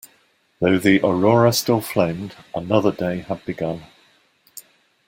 [0.59, 3.83] Though the aurora still flamed, another day had begun.